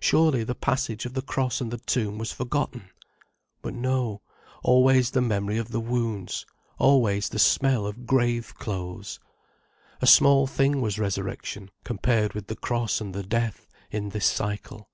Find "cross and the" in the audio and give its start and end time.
1.22-1.78, 12.56-13.22